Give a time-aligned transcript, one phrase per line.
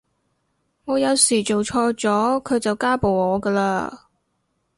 [0.85, 4.05] 我有時做錯咗佢就家暴我㗎喇